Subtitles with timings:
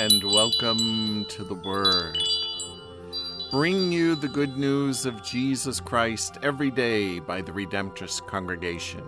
[0.00, 2.16] and welcome to the Word.
[3.50, 9.02] Bring you the good news of Jesus Christ every day by the Redemptorist Congregation.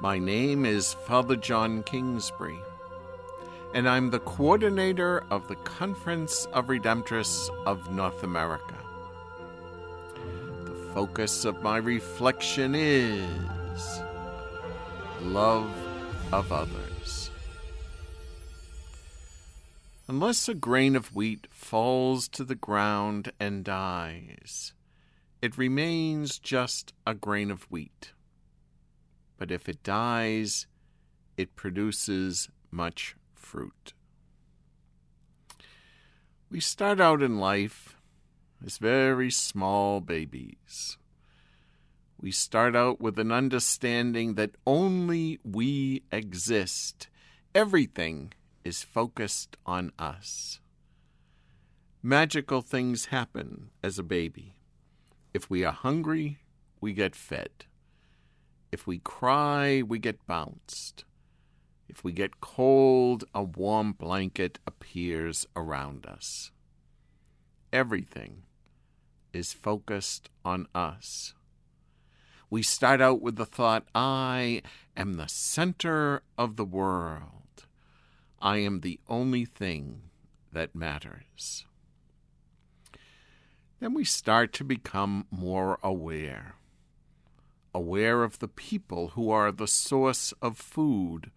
[0.00, 2.58] My name is Father John Kingsbury,
[3.74, 8.78] and I'm the coordinator of the Conference of Redemptorists of North America.
[10.64, 14.00] The focus of my reflection is
[15.20, 15.70] love
[16.32, 17.19] of others.
[20.10, 24.72] Unless a grain of wheat falls to the ground and dies,
[25.40, 28.10] it remains just a grain of wheat.
[29.38, 30.66] But if it dies,
[31.36, 33.92] it produces much fruit.
[36.50, 37.96] We start out in life
[38.66, 40.98] as very small babies.
[42.20, 47.06] We start out with an understanding that only we exist.
[47.54, 48.32] Everything
[48.64, 50.60] is focused on us.
[52.02, 54.56] Magical things happen as a baby.
[55.34, 56.38] If we are hungry,
[56.80, 57.66] we get fed.
[58.72, 61.04] If we cry, we get bounced.
[61.88, 66.52] If we get cold, a warm blanket appears around us.
[67.72, 68.44] Everything
[69.32, 71.34] is focused on us.
[72.48, 74.62] We start out with the thought, I
[74.96, 77.39] am the center of the world.
[78.42, 80.02] I am the only thing
[80.52, 81.66] that matters.
[83.80, 86.56] Then we start to become more aware.
[87.74, 91.30] Aware of the people who are the source of food,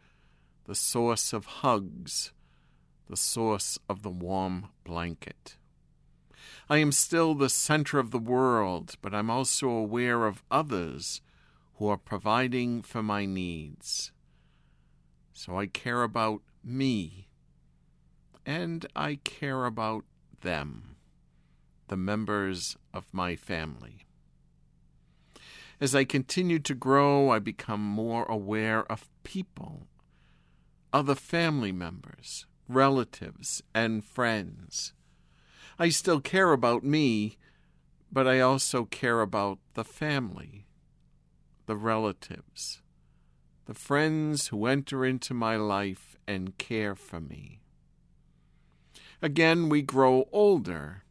[0.66, 2.32] the source of hugs,
[3.10, 5.58] the source of the warm blanket.
[6.70, 11.22] I am still the center of the world, but I'm also aware of others
[11.76, 14.12] who are providing for my needs.
[15.34, 17.28] So I care about me,
[18.46, 20.06] and I care about
[20.42, 20.96] them,
[21.88, 24.06] the members of my family.
[25.82, 29.88] As I continue to grow, I become more aware of people,
[30.94, 34.94] other family members, relatives, and friends.
[35.80, 37.38] I still care about me,
[38.12, 40.68] but I also care about the family,
[41.66, 42.83] the relatives,
[43.66, 47.62] the friends who enter into my life and care for me.
[49.22, 51.04] Again, we grow older.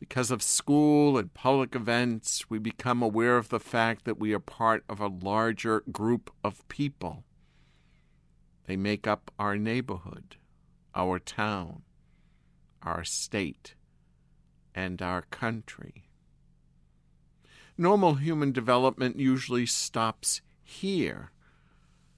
[0.00, 4.40] Because of school and public events, we become aware of the fact that we are
[4.40, 7.24] part of a larger group of people.
[8.66, 10.36] They make up our neighborhood,
[10.94, 11.82] our town,
[12.82, 13.74] our state,
[14.74, 16.08] and our country.
[17.76, 21.30] Normal human development usually stops here.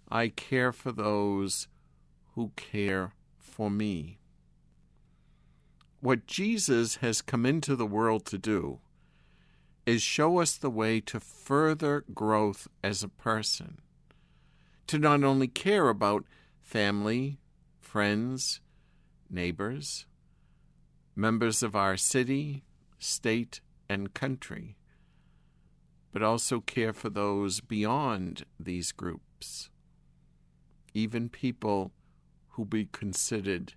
[0.09, 1.69] I care for those
[2.35, 4.19] who care for me.
[6.01, 8.81] What Jesus has come into the world to do
[9.87, 13.79] is show us the way to further growth as a person,
[14.87, 16.25] to not only care about
[16.61, 17.39] family,
[17.81, 18.61] friends,
[19.31, 20.07] neighbors,
[21.15, 22.63] members of our city,
[22.99, 24.77] state, and country,
[26.13, 29.71] but also care for those beyond these groups,
[30.97, 31.93] even people
[32.51, 33.75] who be considered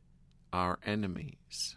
[0.53, 1.75] our enemies.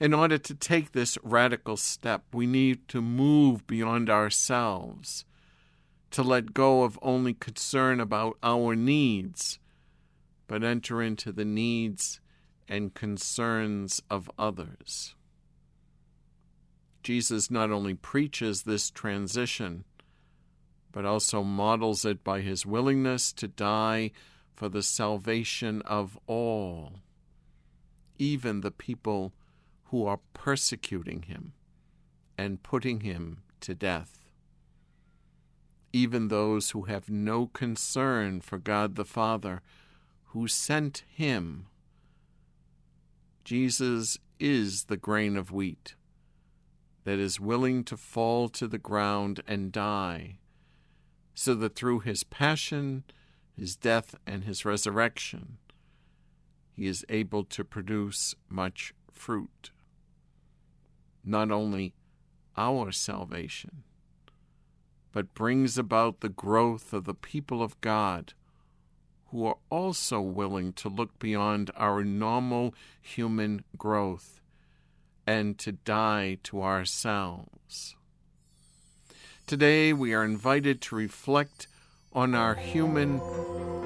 [0.00, 5.26] In order to take this radical step, we need to move beyond ourselves,
[6.10, 9.58] to let go of only concern about our needs,
[10.46, 12.18] but enter into the needs
[12.66, 15.14] and concerns of others.
[17.02, 19.84] Jesus not only preaches this transition,
[20.92, 24.10] but also models it by his willingness to die
[24.54, 27.00] for the salvation of all,
[28.18, 29.32] even the people
[29.84, 31.52] who are persecuting him
[32.36, 34.24] and putting him to death,
[35.92, 39.62] even those who have no concern for God the Father,
[40.26, 41.66] who sent him.
[43.44, 45.94] Jesus is the grain of wheat
[47.04, 50.38] that is willing to fall to the ground and die,
[51.34, 53.04] so that through his passion,
[53.56, 55.58] his death, and his resurrection,
[56.74, 59.70] he is able to produce much fruit.
[61.24, 61.94] Not only
[62.56, 63.84] our salvation,
[65.12, 68.34] but brings about the growth of the people of God
[69.30, 74.40] who are also willing to look beyond our normal human growth
[75.26, 77.94] and to die to ourselves.
[79.50, 81.66] Today, we are invited to reflect
[82.12, 83.18] on our human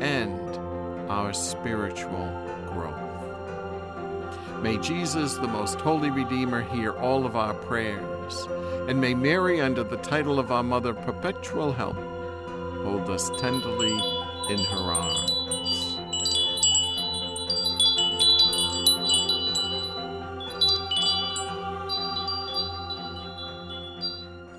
[0.02, 0.55] and
[1.11, 2.28] our spiritual
[2.66, 3.00] growth.
[4.62, 8.46] May Jesus, the most holy Redeemer, hear all of our prayers,
[8.90, 11.96] and may Mary, under the title of our Mother, perpetual help,
[12.84, 13.94] hold us tenderly
[14.50, 15.13] in her arms.